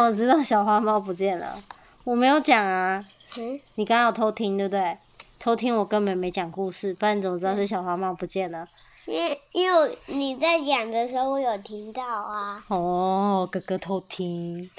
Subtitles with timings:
[0.00, 1.54] 么知道小花猫不见了？
[2.04, 3.04] 我没有讲啊。
[3.36, 3.60] 嗯。
[3.76, 4.98] 你刚刚有偷听对不对？
[5.38, 8.68] 偷听我根本没讲故事，不然你怎么知道是小花猫不见了？
[9.06, 12.62] 因因为你在讲的时候，我有听到啊。
[12.68, 14.70] 哦，哥哥偷听。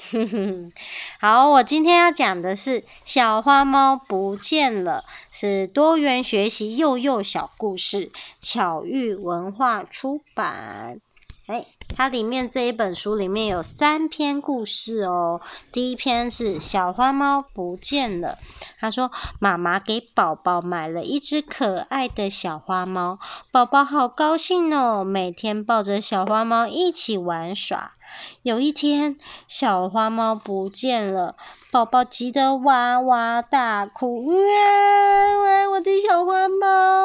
[1.20, 11.00] 好，我今天要讲的是小花猫不见了，是多元学习幼幼小故事，巧遇文化出版。
[11.46, 15.40] 哎，它里面这一本书里面有三篇故事哦。
[15.70, 18.38] 第一篇是小花猫不见了。
[18.78, 23.18] 他说，妈妈给宝宝买了一只可爱的小花猫，
[23.50, 27.92] 宝宝好高兴哦，每天抱着小花猫一起玩耍。
[28.42, 31.36] 有一天，小花猫不见了，
[31.70, 34.34] 宝宝急得哇哇大哭，哇！
[35.70, 37.01] 我的小花猫！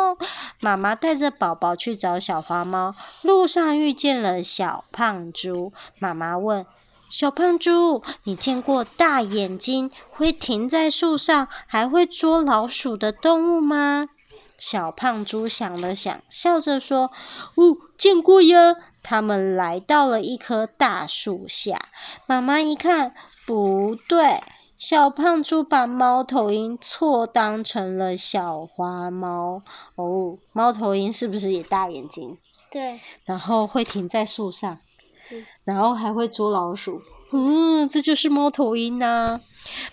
[0.67, 5.71] 妈妈带着宝宝去找小花猫，路上遇见了小胖猪。
[5.97, 6.65] 妈妈问
[7.09, 14.09] 小胖猪：“你见过大眼睛、会停在树上、还会捉老鼠的动物吗？”
[14.59, 17.11] 小胖猪想了想，笑着说
[17.55, 21.79] ：“哦，见过呀。”他们来到了一棵大树下，
[22.25, 23.13] 妈妈一看，
[23.45, 24.43] 不对，
[24.75, 29.61] 小胖猪把猫头鹰错当成了小花猫。
[29.95, 32.35] 哦，猫头鹰是不是也大眼睛？
[32.71, 32.99] 对。
[33.25, 34.79] 然后会停在树上，
[35.63, 36.99] 然后还会捉老鼠。
[37.31, 39.39] 嗯，这就是猫头鹰呐。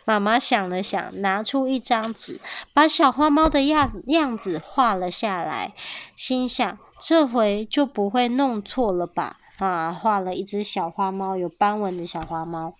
[0.07, 2.41] 妈妈想了想，拿出一张纸，
[2.73, 5.75] 把小花猫的样样子画了下来，
[6.17, 6.79] 心想。
[6.99, 9.37] 这回就不会弄错了吧？
[9.59, 12.73] 啊，画了一只小花猫，有斑纹的小花猫。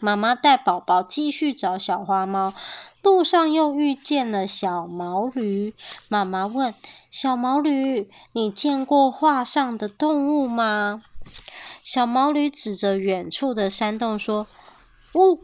[0.00, 2.52] 妈妈带宝宝继续找小花猫，
[3.06, 5.72] 路上又遇见了小毛驴。
[6.08, 6.74] 妈妈问
[7.08, 11.04] 小毛驴：“你见过画上的动物吗？”
[11.84, 14.48] 小毛驴指着远处的山洞说
[15.14, 15.38] ：“哦，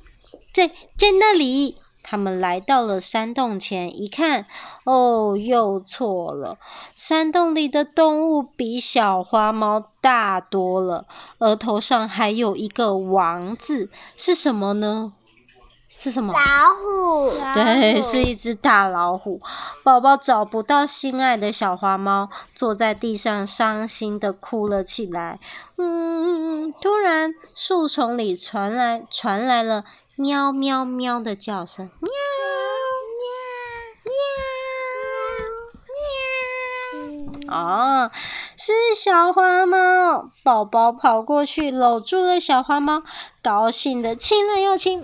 [0.52, 4.44] 在在那里。”他们来到了山洞前，一看，
[4.82, 6.58] 哦，又错了。
[6.96, 11.06] 山洞里的动物比小花猫大多了，
[11.38, 15.12] 额头上还有一个王字，是什么呢？
[16.02, 16.32] 是什么？
[16.32, 17.30] 老虎。
[17.54, 19.40] 对，是一只大老虎。
[19.84, 25.38] 宝宝找不到心爱的小花猫，坐在地上伤心的哭了起来。
[25.78, 29.84] 嗯，突然树丛里传来传来了。
[30.16, 32.10] 喵喵喵的叫声，喵
[33.22, 33.30] 喵
[37.06, 37.56] 喵喵。
[37.56, 38.10] 哦，
[38.56, 40.30] 是小花猫。
[40.42, 43.04] 宝宝跑过去搂住了小花猫，
[43.40, 45.00] 高兴的亲了又亲。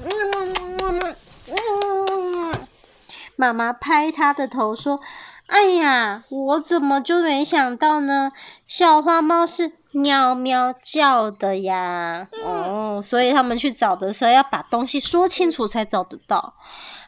[3.37, 5.01] 妈妈拍他的头说
[5.47, 8.33] ：“哎呀，我怎么就没想到呢？
[8.67, 16.55] 小花猫是。”喵喵叫的呀，哦，所以他们去找的时候要把东西说清楚才找得到。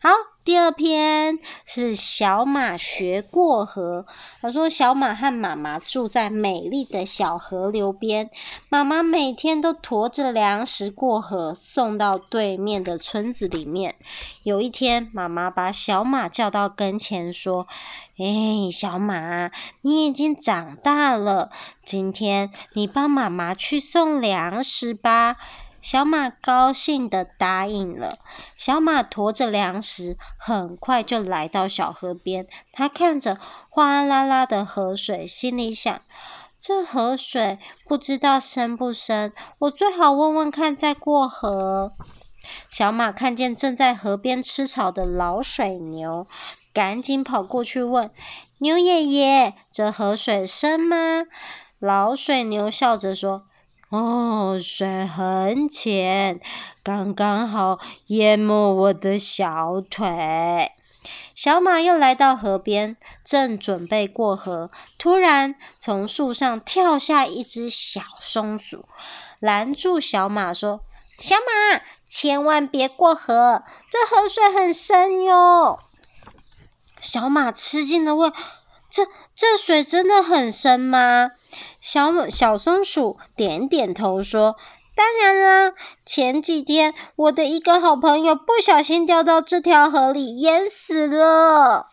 [0.03, 0.09] 好，
[0.43, 4.07] 第二篇是小马学过河。
[4.41, 8.31] 他说，小马和妈妈住在美丽的小河流边，
[8.71, 13.97] 妈妈每天都驮着粮食过河，送到对面的村子里面。
[14.43, 17.69] 有一天，妈妈把小马叫到跟前，说
[18.19, 19.51] ：“哎，小马，
[19.83, 21.51] 你已经长大了，
[21.85, 25.37] 今天你帮妈妈去送粮食吧。”
[25.81, 28.19] 小马高兴的答应了。
[28.57, 32.47] 小马驮着粮食，很快就来到小河边。
[32.73, 36.01] 他看着哗啦啦的河水，心里想：
[36.59, 37.59] 这河水
[37.89, 41.93] 不知道深不深，我最好问问看再过河。
[42.69, 46.27] 小马看见正在河边吃草的老水牛，
[46.73, 48.11] 赶紧跑过去问
[48.59, 51.25] 牛爷爷：“这河水深吗？”
[51.81, 53.47] 老水牛笑着说。
[53.91, 56.41] 哦，水很浅，
[56.85, 60.71] 刚刚好淹没我的小腿。
[61.35, 68.85] 小马又来到河边，正准备过河，突然从树上跳下一只小松鼠，
[69.41, 70.83] 拦住小马说
[71.19, 75.81] ：“小马，千万别过河，这河水很深哟。”
[77.03, 78.33] 小马吃惊地问
[78.89, 79.05] ：“这
[79.35, 81.33] 这水真的很深吗？”
[81.81, 84.55] 小小松鼠点点头说
[84.95, 85.75] ：“当然啦，
[86.05, 91.87] 前几天我的一个好朋友不小心掉到这条河里淹死了。”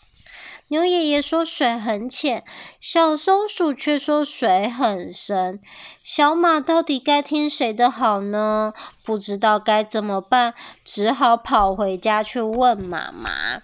[0.70, 2.44] 牛爷爷说水很浅，
[2.82, 5.62] 小松鼠却说水很深。
[6.04, 8.74] 小马到底该听谁的好呢？
[9.06, 13.62] 不知道该怎么办，只好跑回家去问妈妈。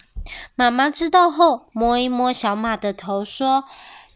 [0.54, 3.64] 妈妈知道后，摸一摸小马的头说。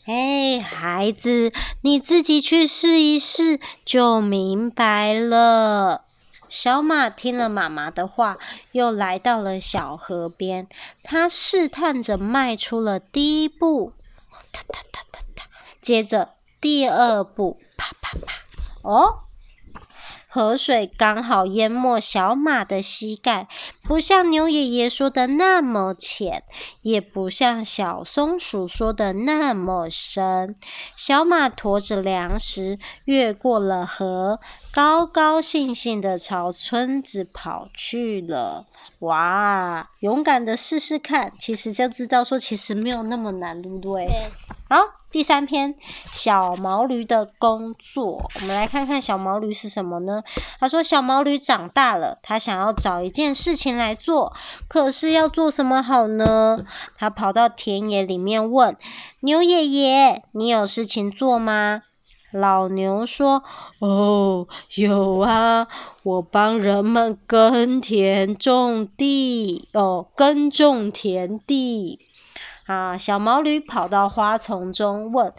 [0.09, 1.53] 哎，孩子，
[1.83, 6.07] 你自己去试一试就明白了。
[6.49, 8.39] 小马听了妈妈的话，
[8.73, 10.67] 又来到了小河边。
[11.03, 13.93] 它试探着迈出了第一步，
[14.51, 15.47] 踏踏踏踏踏，
[15.83, 18.33] 接着第二步，啪啪啪。
[18.83, 19.28] 哦。
[20.39, 23.49] 河水刚好淹没小马的膝盖，
[23.83, 26.45] 不像牛爷爷说的那么浅，
[26.83, 30.55] 也不像小松鼠说的那么深。
[30.95, 34.39] 小马驮着粮食越过了河，
[34.73, 38.65] 高高兴兴的朝村子跑去了。
[39.01, 44.07] 哇，勇敢的试试看，其实就知道说其实没有那么难，对不对？
[44.07, 44.31] 对。
[44.69, 44.77] 好。
[45.19, 45.75] 第三篇，
[46.13, 48.31] 小毛驴的工作。
[48.37, 50.23] 我们来看看小毛驴是什么呢？
[50.61, 54.33] 他说，小毛驴长大了，他想要找一件事情来做，
[54.69, 56.65] 可是要做什么好呢？
[56.97, 58.77] 他跑到田野里面问
[59.23, 61.83] 牛爷爷：“你有事情做吗？”
[62.31, 63.43] 老牛说
[63.81, 65.67] ：“哦，有啊，
[66.05, 71.99] 我帮人们耕田种地，哦，耕种田地。”
[72.69, 72.99] 啊！
[72.99, 75.33] 小毛驴跑到花丛中，问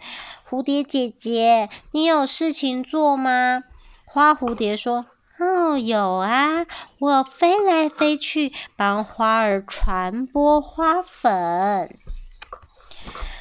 [0.48, 3.62] 蝴蝶姐姐：“你有事情做吗？”
[4.04, 5.06] 花蝴蝶说
[5.38, 6.66] ：“哦，有啊，
[6.98, 11.96] 我飞来飞去，帮花儿传播花粉。”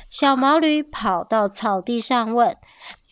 [0.07, 2.55] 小毛驴跑到草地上，问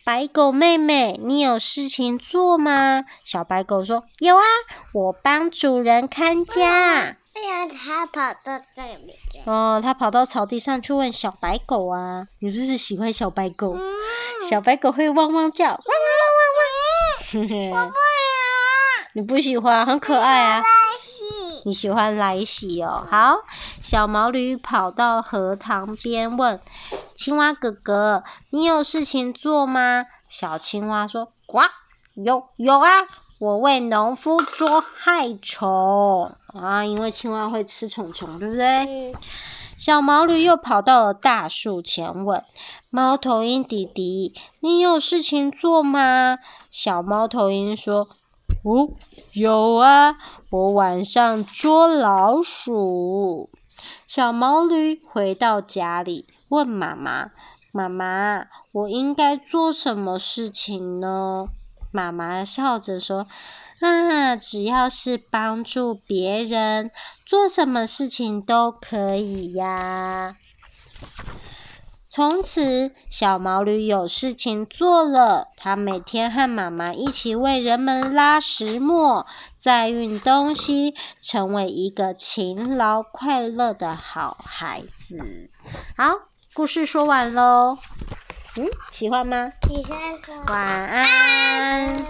[0.04, 4.42] 白狗妹妹：“你有事情做吗？”小白狗说：“有啊，
[4.94, 9.16] 我帮主人看家。”对呀，他跑到这里面。
[9.46, 13.74] 哦，他跑到草地上去问小白狗啊，你不是喜欢小白狗？
[13.74, 13.80] 嗯、
[14.50, 15.76] 小白狗会汪汪叫，汪汪
[16.34, 16.74] 汪汪汪。
[17.30, 17.92] 我不喜欢。
[19.14, 20.62] 你不喜欢，很可爱啊。
[21.64, 23.06] 你喜欢来喜哦。
[23.08, 23.36] 好，
[23.82, 26.60] 小毛驴跑到荷塘边问
[27.14, 31.60] 青蛙哥哥：“你有事情做吗？”小青蛙说：“呱，
[32.14, 32.90] 有有啊。”
[33.38, 38.66] 我为农夫捉害虫啊，因为青蛙会吃虫虫，对不对？
[38.66, 39.14] 嗯、
[39.76, 42.42] 小毛驴又跑到了大树前，问
[42.90, 46.38] 猫头鹰弟弟：“你有事情做吗？”
[46.68, 48.08] 小猫头鹰说
[48.64, 48.90] ：“哦，
[49.32, 50.16] 有啊，
[50.50, 53.48] 我晚上捉老鼠。”
[54.08, 57.30] 小毛驴回到家里，问妈妈
[57.70, 61.44] ：“妈妈，我应该做什么事情呢？”
[61.98, 63.26] 妈妈笑着说
[63.82, 66.92] ：“啊，只要是帮助别人，
[67.26, 70.36] 做什么事情都可以呀。”
[72.08, 75.48] 从此，小毛驴有事情做了。
[75.56, 79.26] 他每天和妈妈一起为人们拉石磨、
[79.58, 85.50] 载运东西，成为一个勤劳快乐的好孩子。
[85.96, 87.76] 好，故事说完喽。
[88.56, 89.52] 嗯，喜欢吗？
[89.66, 89.98] 喜欢。
[90.48, 92.08] 晚安。